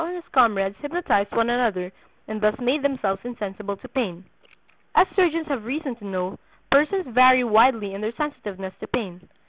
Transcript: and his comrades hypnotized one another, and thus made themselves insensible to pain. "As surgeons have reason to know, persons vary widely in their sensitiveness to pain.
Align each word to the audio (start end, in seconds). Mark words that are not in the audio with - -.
and 0.07 0.15
his 0.15 0.23
comrades 0.33 0.75
hypnotized 0.81 1.31
one 1.31 1.49
another, 1.49 1.91
and 2.27 2.41
thus 2.41 2.55
made 2.59 2.83
themselves 2.83 3.21
insensible 3.23 3.77
to 3.77 3.87
pain. 3.87 4.25
"As 4.95 5.05
surgeons 5.15 5.45
have 5.45 5.63
reason 5.63 5.95
to 5.97 6.05
know, 6.05 6.39
persons 6.71 7.05
vary 7.07 7.43
widely 7.43 7.93
in 7.93 8.01
their 8.01 8.15
sensitiveness 8.17 8.73
to 8.79 8.87
pain. 8.87 9.29